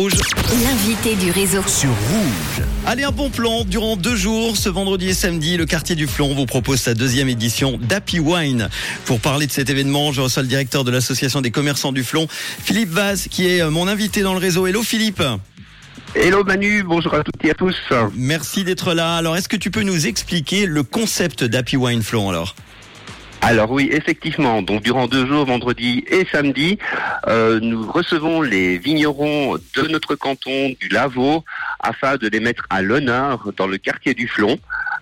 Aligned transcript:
Rouge. 0.00 0.14
L'invité 0.64 1.14
du 1.14 1.30
réseau. 1.30 1.62
Sur 1.66 1.90
Rouge. 1.90 2.64
Allez, 2.86 3.02
un 3.02 3.10
bon 3.10 3.28
plan. 3.28 3.64
Durant 3.66 3.96
deux 3.96 4.16
jours, 4.16 4.56
ce 4.56 4.70
vendredi 4.70 5.10
et 5.10 5.12
samedi, 5.12 5.58
le 5.58 5.66
quartier 5.66 5.94
du 5.94 6.06
Flon 6.06 6.34
vous 6.34 6.46
propose 6.46 6.80
sa 6.80 6.94
deuxième 6.94 7.28
édition 7.28 7.78
d'Happy 7.78 8.18
Wine. 8.18 8.70
Pour 9.04 9.20
parler 9.20 9.46
de 9.46 9.52
cet 9.52 9.68
événement, 9.68 10.10
je 10.10 10.22
reçois 10.22 10.40
le 10.40 10.48
directeur 10.48 10.84
de 10.84 10.90
l'association 10.90 11.42
des 11.42 11.50
commerçants 11.50 11.92
du 11.92 12.02
Flon, 12.02 12.28
Philippe 12.30 12.88
Vaz, 12.88 13.28
qui 13.30 13.46
est 13.46 13.62
mon 13.68 13.86
invité 13.88 14.22
dans 14.22 14.32
le 14.32 14.38
réseau. 14.38 14.66
Hello 14.66 14.82
Philippe. 14.82 15.22
Hello 16.14 16.44
Manu, 16.44 16.82
bonjour 16.82 17.12
à 17.12 17.22
toutes 17.22 17.44
et 17.44 17.50
à 17.50 17.54
tous. 17.54 17.76
Merci 18.16 18.64
d'être 18.64 18.94
là. 18.94 19.16
Alors, 19.16 19.36
est-ce 19.36 19.50
que 19.50 19.56
tu 19.56 19.70
peux 19.70 19.82
nous 19.82 20.06
expliquer 20.06 20.64
le 20.64 20.82
concept 20.82 21.44
d'Happy 21.44 21.76
Wine 21.76 22.02
Flon 22.02 22.30
alors? 22.30 22.54
Alors 23.42 23.70
oui, 23.70 23.88
effectivement, 23.90 24.60
donc 24.60 24.82
durant 24.82 25.06
deux 25.06 25.26
jours, 25.26 25.46
vendredi 25.46 26.04
et 26.08 26.26
samedi, 26.30 26.78
euh, 27.26 27.58
nous 27.60 27.90
recevons 27.90 28.42
les 28.42 28.76
vignerons 28.76 29.54
de 29.54 29.88
notre 29.88 30.14
canton 30.14 30.74
du 30.78 30.88
Lavaux 30.88 31.42
afin 31.80 32.16
de 32.16 32.28
les 32.28 32.38
mettre 32.38 32.66
à 32.68 32.82
l'honneur 32.82 33.50
dans 33.56 33.66
le 33.66 33.78
quartier 33.78 34.12
du 34.12 34.28
Flon 34.28 34.58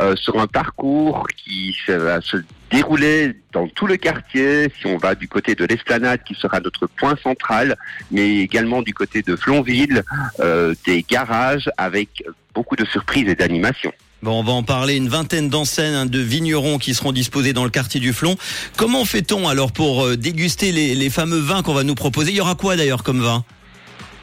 euh, 0.00 0.16
sur 0.16 0.40
un 0.40 0.46
parcours 0.46 1.26
qui 1.36 1.76
va 1.88 2.22
se 2.22 2.38
dérouler 2.70 3.36
dans 3.52 3.68
tout 3.68 3.86
le 3.86 3.98
quartier, 3.98 4.72
si 4.80 4.86
on 4.86 4.96
va 4.96 5.14
du 5.14 5.28
côté 5.28 5.54
de 5.54 5.66
l'esplanade 5.66 6.22
qui 6.24 6.34
sera 6.34 6.60
notre 6.60 6.86
point 6.86 7.16
central, 7.22 7.76
mais 8.10 8.38
également 8.38 8.80
du 8.80 8.94
côté 8.94 9.20
de 9.20 9.36
Flonville, 9.36 10.02
euh, 10.40 10.74
des 10.86 11.02
garages 11.02 11.70
avec 11.76 12.24
beaucoup 12.54 12.76
de 12.76 12.86
surprises 12.86 13.28
et 13.28 13.34
d'animations. 13.34 13.92
Bon, 14.22 14.38
on 14.38 14.44
va 14.44 14.52
en 14.52 14.62
parler. 14.62 14.94
Une 14.94 15.08
vingtaine 15.08 15.48
d'enseignes 15.48 15.94
hein, 15.94 16.06
de 16.06 16.20
vignerons 16.20 16.78
qui 16.78 16.94
seront 16.94 17.10
disposés 17.10 17.52
dans 17.52 17.64
le 17.64 17.70
quartier 17.70 17.98
du 17.98 18.12
Flon. 18.12 18.36
Comment 18.76 19.04
fait-on 19.04 19.48
alors 19.48 19.72
pour 19.72 20.04
euh, 20.04 20.16
déguster 20.16 20.70
les, 20.70 21.10
fameux 21.10 21.40
vins 21.40 21.62
qu'on 21.62 21.74
va 21.74 21.82
nous 21.82 21.96
proposer? 21.96 22.30
Il 22.30 22.36
y 22.36 22.40
aura 22.40 22.54
quoi 22.54 22.76
d'ailleurs 22.76 23.02
comme 23.02 23.20
vin? 23.20 23.44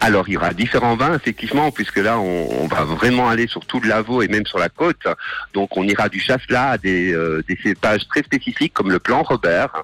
Alors, 0.00 0.28
il 0.28 0.34
y 0.34 0.36
aura 0.36 0.54
différents 0.54 0.94
vins, 0.94 1.16
effectivement, 1.16 1.72
puisque 1.72 1.96
là, 1.96 2.20
on, 2.20 2.68
va 2.68 2.84
vraiment 2.84 3.28
aller 3.28 3.48
sur 3.48 3.66
tout 3.66 3.80
le 3.80 3.88
Lavaux 3.88 4.22
et 4.22 4.28
même 4.28 4.46
sur 4.46 4.60
la 4.60 4.68
côte. 4.68 5.02
Donc, 5.52 5.76
on 5.76 5.82
ira 5.82 6.08
du 6.08 6.20
chasselas 6.20 6.70
à 6.70 6.78
des, 6.78 7.12
euh, 7.12 7.42
cépages 7.60 8.06
très 8.06 8.22
spécifiques 8.22 8.74
comme 8.74 8.92
le 8.92 9.00
plan 9.00 9.24
Robert. 9.24 9.82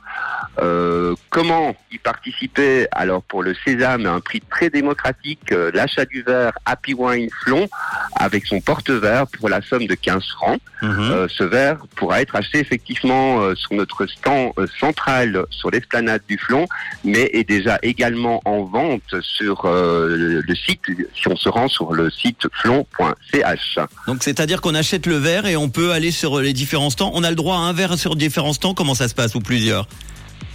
Euh, 0.61 1.17
comment 1.35 1.75
y 1.91 1.99
participer 1.99 2.87
Alors, 2.93 3.25
pour 3.25 3.43
le 3.43 3.57
sésame, 3.65 4.07
un 4.07 4.21
prix 4.21 4.41
très 4.41 4.71
démocratique, 4.71 5.51
euh, 5.51 5.73
l'achat 5.75 6.05
du 6.05 6.23
verre 6.23 6.53
Happy 6.65 6.95
Wine 6.95 7.29
Flon 7.43 7.69
avec 8.15 8.47
son 8.47 8.61
porte-verre 8.61 9.27
pour 9.27 9.49
la 9.49 9.61
somme 9.61 9.87
de 9.89 9.97
15 9.97 10.23
francs. 10.37 10.61
Mhm. 10.83 11.29
ce 11.31 11.45
verre 11.45 11.79
pourra 11.97 12.21
être 12.21 12.37
acheté 12.37 12.59
effectivement 12.59 13.55
sur 13.55 13.73
notre 13.73 14.05
stand 14.07 14.53
central 14.79 15.47
sur 15.49 15.71
l'esplanade 15.71 16.21
du 16.29 16.37
Flon, 16.37 16.67
mais 17.05 17.31
est 17.33 17.49
déjà 17.49 17.79
également 17.83 18.43
en 18.45 18.65
vente 18.65 19.15
sur 19.23 19.63
le, 19.65 20.55
site, 20.55 20.83
si 21.15 21.27
on 21.29 21.37
se 21.37 21.49
rend 21.49 21.69
sur 21.69 21.95
le 21.95 22.11
site 22.11 22.47
flon.ch. 22.53 23.79
Donc 24.07 24.23
c'est-à-dire 24.23 24.61
qu'on 24.61 24.75
achète 24.75 25.07
le 25.07 25.17
verre 25.17 25.47
et 25.47 25.57
on 25.57 25.71
peut 25.71 25.93
aller 25.93 26.11
sur 26.11 26.39
les 26.41 26.53
différents 26.53 26.91
stands. 26.91 27.13
On 27.15 27.25
a 27.25 27.31
le 27.31 27.37
droit 27.37 27.57
à 27.57 27.61
un 27.61 27.73
verre 27.73 27.99
sur 27.99 28.15
différents 28.15 28.53
stands. 28.53 28.75
Comment 28.75 28.95
ça 28.95 29.09
se 29.09 29.15
passe 29.15 29.35
ou 29.35 29.41
plusieurs? 29.41 29.89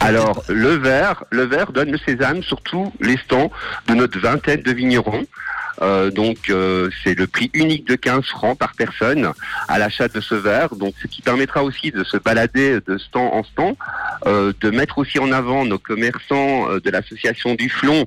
Alors, 0.02 0.44
le 0.48 0.70
verre, 0.78 1.26
le 1.30 1.44
verre 1.44 1.72
donne 1.72 1.92
le 1.92 1.98
sésame 1.98 2.42
sur 2.42 2.62
tous 2.62 2.92
les 3.02 3.18
stands 3.18 3.52
de 3.88 3.94
notre 3.96 4.18
vingtaine 4.20 4.62
de 4.62 4.72
vignerons. 4.72 5.26
Euh, 5.82 6.12
donc 6.12 6.50
euh, 6.50 6.90
c'est 7.04 7.16
le 7.16 7.26
prix 7.28 7.50
unique 7.54 7.88
de 7.88 7.96
15 7.96 8.26
francs 8.26 8.58
par 8.58 8.74
personne 8.74 9.32
à 9.68 9.80
l'achat 9.80 10.08
de 10.08 10.22
ce 10.22 10.36
verre. 10.36 10.76
Donc 10.76 10.94
ce 11.02 11.08
qui 11.08 11.22
permettra 11.22 11.64
aussi 11.64 11.92
de 11.92 12.04
se 12.04 12.18
balader 12.18 12.80
de 12.86 12.98
stand 12.98 13.30
en 13.34 13.44
stand, 13.44 13.76
euh, 14.26 14.54
de 14.60 14.70
mettre 14.70 14.98
aussi 14.98 15.20
en 15.20 15.32
avant 15.32 15.66
nos 15.66 15.80
commerçants 15.80 16.68
de 16.84 16.90
l'association 16.90 17.56
du 17.56 17.70
Flon 17.70 18.06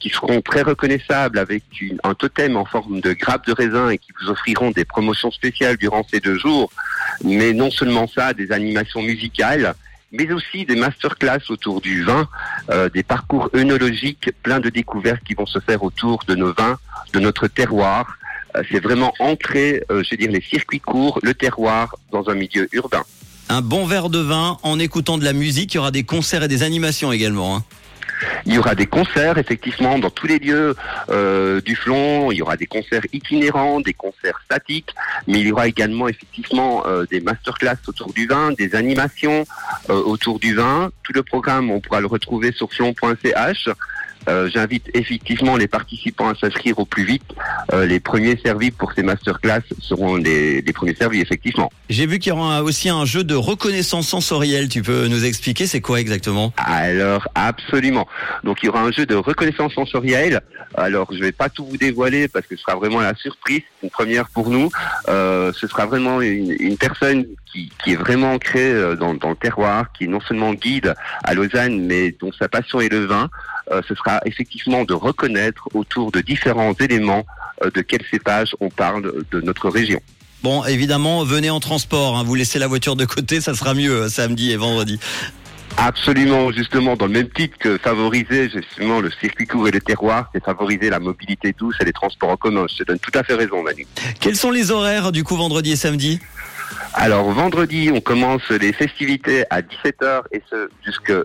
qui 0.00 0.08
seront 0.08 0.40
très 0.40 0.62
reconnaissables 0.62 1.38
avec 1.38 1.62
un 2.04 2.14
totem 2.14 2.56
en 2.56 2.64
forme 2.64 3.00
de 3.00 3.12
grappe 3.12 3.46
de 3.46 3.52
raisin 3.52 3.90
et 3.90 3.98
qui 3.98 4.12
vous 4.18 4.30
offriront 4.30 4.70
des 4.70 4.86
promotions 4.86 5.30
spéciales 5.30 5.76
durant 5.76 6.06
ces 6.10 6.20
deux 6.20 6.38
jours. 6.38 6.70
Mais 7.22 7.52
non 7.52 7.70
seulement 7.70 8.08
ça, 8.08 8.32
des 8.32 8.50
animations 8.50 9.02
musicales, 9.02 9.74
mais 10.14 10.32
aussi 10.32 10.64
des 10.64 10.76
masterclass 10.76 11.40
autour 11.50 11.80
du 11.80 12.04
vin, 12.04 12.28
euh, 12.70 12.88
des 12.88 13.02
parcours 13.02 13.50
œnologiques, 13.54 14.30
plein 14.42 14.60
de 14.60 14.70
découvertes 14.70 15.22
qui 15.24 15.34
vont 15.34 15.46
se 15.46 15.58
faire 15.58 15.82
autour 15.82 16.24
de 16.26 16.34
nos 16.34 16.52
vins, 16.54 16.78
de 17.12 17.20
notre 17.20 17.48
terroir. 17.48 18.16
Euh, 18.56 18.62
c'est 18.70 18.80
vraiment 18.80 19.12
ancré, 19.18 19.82
je 19.90 20.10
veux 20.10 20.16
dire, 20.16 20.30
les 20.30 20.40
circuits 20.40 20.80
courts, 20.80 21.18
le 21.22 21.34
terroir 21.34 21.96
dans 22.12 22.28
un 22.28 22.34
milieu 22.34 22.68
urbain. 22.72 23.02
Un 23.48 23.60
bon 23.60 23.84
verre 23.84 24.08
de 24.08 24.20
vin 24.20 24.56
en 24.62 24.78
écoutant 24.78 25.18
de 25.18 25.24
la 25.24 25.32
musique, 25.32 25.74
il 25.74 25.76
y 25.76 25.80
aura 25.80 25.90
des 25.90 26.04
concerts 26.04 26.44
et 26.44 26.48
des 26.48 26.62
animations 26.62 27.12
également. 27.12 27.56
Hein. 27.56 27.64
Il 28.46 28.54
y 28.54 28.58
aura 28.58 28.74
des 28.74 28.86
concerts, 28.86 29.38
effectivement, 29.38 29.98
dans 29.98 30.10
tous 30.10 30.26
les 30.26 30.38
lieux 30.38 30.76
euh, 31.08 31.60
du 31.60 31.76
Flon. 31.76 32.30
Il 32.30 32.38
y 32.38 32.42
aura 32.42 32.56
des 32.56 32.66
concerts 32.66 33.02
itinérants, 33.12 33.80
des 33.80 33.94
concerts 33.94 34.40
statiques, 34.44 34.94
mais 35.26 35.40
il 35.40 35.48
y 35.48 35.52
aura 35.52 35.66
également, 35.66 36.08
effectivement, 36.08 36.84
euh, 36.86 37.06
des 37.10 37.20
masterclass 37.20 37.76
autour 37.86 38.12
du 38.12 38.26
vin, 38.26 38.52
des 38.52 38.74
animations 38.74 39.46
euh, 39.90 39.94
autour 39.94 40.38
du 40.38 40.54
vin. 40.54 40.90
Tout 41.02 41.12
le 41.14 41.22
programme, 41.22 41.70
on 41.70 41.80
pourra 41.80 42.00
le 42.00 42.06
retrouver 42.06 42.52
sur 42.52 42.70
flon.ch. 42.72 43.68
Euh, 44.28 44.48
j'invite 44.52 44.88
effectivement 44.94 45.56
les 45.56 45.68
participants 45.68 46.30
à 46.30 46.34
s'inscrire 46.34 46.78
au 46.78 46.84
plus 46.84 47.04
vite. 47.04 47.22
Euh, 47.72 47.86
les 47.86 48.00
premiers 48.00 48.38
servis 48.42 48.70
pour 48.70 48.92
ces 48.92 49.02
masterclass 49.02 49.60
seront 49.80 50.16
les, 50.16 50.62
premiers 50.74 50.94
servis, 50.94 51.20
effectivement. 51.20 51.70
J'ai 51.90 52.06
vu 52.06 52.18
qu'il 52.18 52.30
y 52.30 52.32
aura 52.32 52.62
aussi 52.62 52.88
un 52.88 53.04
jeu 53.04 53.22
de 53.22 53.34
reconnaissance 53.34 54.08
sensorielle. 54.08 54.68
Tu 54.68 54.82
peux 54.82 55.06
nous 55.08 55.24
expliquer 55.24 55.66
c'est 55.66 55.80
quoi 55.80 56.00
exactement? 56.00 56.52
Alors, 56.56 57.28
absolument. 57.34 58.06
Donc, 58.42 58.58
il 58.62 58.66
y 58.66 58.68
aura 58.68 58.82
un 58.82 58.92
jeu 58.92 59.06
de 59.06 59.14
reconnaissance 59.14 59.74
sensorielle. 59.74 60.40
Alors, 60.74 61.08
je 61.12 61.18
vais 61.18 61.32
pas 61.32 61.48
tout 61.48 61.64
vous 61.64 61.76
dévoiler 61.76 62.28
parce 62.28 62.46
que 62.46 62.56
ce 62.56 62.62
sera 62.62 62.76
vraiment 62.76 63.00
la 63.00 63.14
surprise, 63.14 63.62
une 63.82 63.90
première 63.90 64.28
pour 64.28 64.50
nous. 64.50 64.70
Euh, 65.08 65.52
ce 65.52 65.66
sera 65.66 65.86
vraiment 65.86 66.20
une, 66.20 66.76
personne 66.76 67.26
qui, 67.52 67.70
est 67.86 67.96
vraiment 67.96 68.32
ancrée 68.32 68.96
dans, 68.96 69.14
dans 69.14 69.30
le 69.30 69.36
terroir, 69.36 69.92
qui 69.92 70.08
non 70.08 70.20
seulement 70.20 70.54
guide 70.54 70.94
à 71.22 71.34
Lausanne, 71.34 71.86
mais 71.86 72.10
dont 72.20 72.32
sa 72.32 72.48
passion 72.48 72.80
est 72.80 72.88
le 72.88 73.04
vin. 73.06 73.30
Euh, 73.70 73.80
ce 73.88 73.94
sera 73.94 74.20
effectivement 74.26 74.84
de 74.84 74.92
reconnaître 74.92 75.68
autour 75.74 76.12
de 76.12 76.20
différents 76.20 76.74
éléments 76.74 77.24
euh, 77.64 77.70
de 77.70 77.80
quel 77.80 78.00
cépage 78.10 78.54
on 78.60 78.68
parle 78.68 79.24
de 79.30 79.40
notre 79.40 79.70
région. 79.70 80.00
Bon, 80.42 80.62
évidemment, 80.64 81.24
venez 81.24 81.48
en 81.48 81.60
transport. 81.60 82.18
Hein. 82.18 82.24
Vous 82.24 82.34
laissez 82.34 82.58
la 82.58 82.66
voiture 82.66 82.96
de 82.96 83.06
côté, 83.06 83.40
ça 83.40 83.54
sera 83.54 83.72
mieux 83.72 84.02
euh, 84.02 84.08
samedi 84.08 84.52
et 84.52 84.56
vendredi. 84.56 85.00
Absolument, 85.76 86.52
justement, 86.52 86.96
dans 86.96 87.06
le 87.06 87.12
même 87.12 87.28
titre 87.28 87.58
que 87.58 87.78
favoriser 87.78 88.48
justement 88.48 89.00
le 89.00 89.10
circuit 89.10 89.46
court 89.46 89.68
et 89.68 89.70
le 89.70 89.80
terroir, 89.80 90.30
c'est 90.32 90.42
favoriser 90.42 90.88
la 90.88 91.00
mobilité 91.00 91.54
douce 91.58 91.76
et 91.80 91.84
les 91.84 91.92
transports 91.92 92.30
en 92.30 92.36
commun. 92.36 92.64
Je 92.70 92.78
te 92.78 92.84
donne 92.84 92.98
tout 92.98 93.10
à 93.14 93.22
fait 93.22 93.34
raison, 93.34 93.62
Manu. 93.62 93.86
Quels 94.20 94.36
sont 94.36 94.50
les 94.50 94.70
horaires 94.70 95.12
du 95.12 95.24
coup 95.24 95.36
vendredi 95.36 95.72
et 95.72 95.76
samedi? 95.76 96.20
Alors 96.94 97.28
vendredi, 97.32 97.90
on 97.92 98.00
commence 98.00 98.48
les 98.50 98.72
festivités 98.72 99.44
à 99.50 99.62
17h 99.62 100.22
et 100.30 100.40
ce 100.48 100.68
jusqu'à 100.84 101.22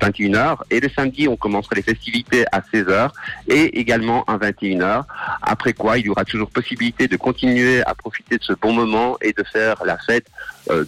21h. 0.00 0.58
Et 0.70 0.78
le 0.78 0.90
samedi, 0.94 1.26
on 1.26 1.36
commencera 1.36 1.74
les 1.74 1.82
festivités 1.82 2.44
à 2.52 2.60
16h 2.60 3.10
et 3.48 3.80
également 3.80 4.24
à 4.24 4.36
21h. 4.36 5.04
Après 5.42 5.72
quoi, 5.72 5.98
il 5.98 6.06
y 6.06 6.08
aura 6.10 6.24
toujours 6.24 6.50
possibilité 6.50 7.08
de 7.08 7.16
continuer 7.16 7.82
à 7.82 7.94
profiter 7.94 8.36
de 8.36 8.44
ce 8.44 8.52
bon 8.52 8.74
moment 8.74 9.16
et 9.22 9.32
de 9.32 9.42
faire 9.50 9.76
la 9.86 9.96
fête 9.96 10.26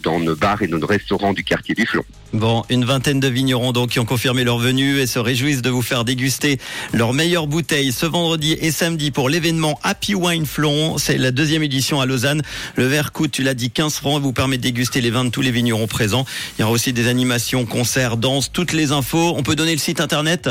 dans 0.03 0.21
nos 0.21 0.37
bars 0.37 0.63
et 0.63 0.69
nos 0.69 0.85
restaurants 0.87 1.33
du 1.33 1.45
quartier 1.45 1.75
du 1.75 1.87
Flon. 1.87 2.05
Bon, 2.33 2.65
une 2.71 2.87
vingtaine 2.87 3.21
de 3.21 3.29
vignerons 3.29 3.73
donc 3.73 3.91
qui 3.91 4.01
ont 4.01 4.07
confirmé 4.07 4.43
leur 4.43 4.57
venue 4.57 4.99
et 5.01 5.07
se 5.07 5.19
réjouissent 5.19 5.61
de 5.61 5.69
vous 5.69 5.83
faire 5.83 6.05
déguster 6.05 6.59
leurs 6.95 7.13
meilleures 7.13 7.47
bouteilles 7.47 7.93
ce 7.93 8.07
vendredi 8.07 8.57
et 8.59 8.71
samedi 8.71 9.11
pour 9.11 9.29
l'événement 9.29 9.79
Happy 9.83 10.15
Wine 10.15 10.47
Flon. 10.47 10.97
C'est 10.97 11.19
la 11.19 11.31
deuxième 11.31 11.63
édition 11.63 12.01
à 12.01 12.07
Lausanne. 12.07 12.41
Le 12.77 12.87
verre 12.87 13.13
coûte, 13.13 13.33
tu 13.33 13.43
l'as 13.43 13.53
dit, 13.53 13.71
15 13.71 13.95
francs 13.97 14.19
et 14.19 14.23
vous 14.23 14.33
permet 14.33 14.57
de 14.57 14.63
déguster 14.63 15.03
les 15.03 15.11
vins 15.11 15.27
de 15.27 15.31
tous 15.31 15.43
les 15.43 15.51
vignerons 15.51 15.87
présents. 15.87 16.25
Il 16.57 16.63
y 16.63 16.65
aura 16.65 16.73
aussi 16.73 16.95
des 16.95 17.07
animations, 17.07 17.67
concerts, 17.67 18.17
danses, 18.17 18.51
toutes 18.51 18.73
les 18.73 18.93
infos. 18.93 19.35
On 19.37 19.43
peut 19.43 19.55
donner 19.55 19.73
le 19.73 19.79
site 19.79 20.01
internet? 20.01 20.49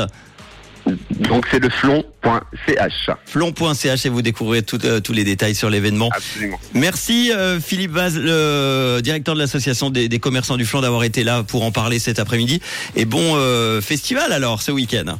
Donc 1.22 1.46
c'est 1.50 1.58
le 1.58 1.70
flon.ch. 1.70 3.10
Flon.ch 3.26 4.06
et 4.06 4.08
vous 4.08 4.22
découvrirez 4.22 4.64
euh, 4.84 5.00
tous 5.00 5.12
les 5.12 5.24
détails 5.24 5.54
sur 5.54 5.70
l'événement. 5.70 6.10
Absolument. 6.12 6.60
Merci 6.74 7.32
euh, 7.32 7.60
Philippe 7.60 7.92
Vaz, 7.92 8.18
le 8.18 9.00
directeur 9.02 9.34
de 9.34 9.40
l'association 9.40 9.90
des, 9.90 10.08
commerçants 10.18 10.56
du 10.56 10.64
Flon, 10.64 10.80
d'avoir 10.80 11.04
été 11.04 11.24
là 11.24 11.42
pour 11.42 11.64
en 11.64 11.72
parler 11.72 11.98
cet 11.98 12.18
après-midi. 12.18 12.60
Et 12.96 13.04
bon 13.04 13.36
euh, 13.36 13.80
festival 13.80 14.32
alors 14.32 14.62
ce 14.62 14.72
week-end. 14.72 15.18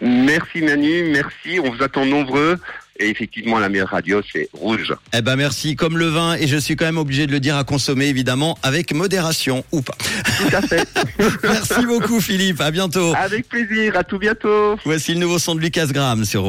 Merci 0.00 0.62
Manu, 0.62 1.10
merci. 1.12 1.60
On 1.62 1.70
vous 1.70 1.82
attend 1.82 2.04
nombreux. 2.04 2.58
Et 3.00 3.08
effectivement, 3.08 3.58
la 3.58 3.70
meilleure 3.70 3.88
radio, 3.88 4.20
c'est 4.30 4.50
rouge. 4.52 4.94
Eh 5.14 5.22
ben 5.22 5.34
merci, 5.34 5.74
comme 5.74 5.96
le 5.96 6.08
vin, 6.08 6.34
et 6.34 6.46
je 6.46 6.58
suis 6.58 6.76
quand 6.76 6.84
même 6.84 6.98
obligé 6.98 7.26
de 7.26 7.32
le 7.32 7.40
dire 7.40 7.56
à 7.56 7.64
consommer, 7.64 8.06
évidemment, 8.06 8.58
avec 8.62 8.92
modération 8.92 9.64
ou 9.72 9.80
pas. 9.80 9.96
Tout 10.36 10.54
à 10.54 10.60
fait. 10.60 10.86
merci 11.42 11.86
beaucoup, 11.86 12.20
Philippe. 12.20 12.60
À 12.60 12.70
bientôt. 12.70 13.14
Avec 13.16 13.48
plaisir. 13.48 13.96
À 13.96 14.04
tout 14.04 14.18
bientôt. 14.18 14.76
Voici 14.84 15.14
le 15.14 15.20
nouveau 15.20 15.38
son 15.38 15.54
de 15.54 15.60
Lucas 15.60 15.86
Graham 15.86 16.26
sur 16.26 16.42
Rouge. 16.42 16.48